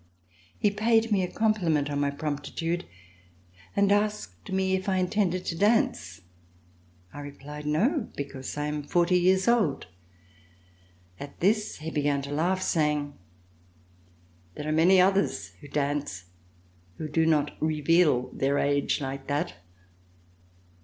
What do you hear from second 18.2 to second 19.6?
their age like that."